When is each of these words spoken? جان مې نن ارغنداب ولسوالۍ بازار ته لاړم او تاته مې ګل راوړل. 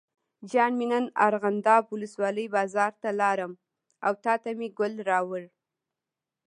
جان 0.51 0.71
مې 0.79 0.85
نن 0.91 1.05
ارغنداب 1.27 1.83
ولسوالۍ 1.89 2.45
بازار 2.55 2.91
ته 3.01 3.09
لاړم 3.19 3.51
او 4.05 4.13
تاته 4.23 4.49
مې 4.57 4.67
ګل 4.77 4.93
راوړل. 5.09 5.45